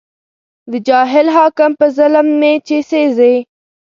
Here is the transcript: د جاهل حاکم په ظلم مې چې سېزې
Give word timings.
د 0.71 0.73
جاهل 0.87 1.27
حاکم 1.37 1.71
په 1.79 1.85
ظلم 1.97 2.27
مې 2.39 2.53
چې 2.67 2.77
سېزې 2.89 3.35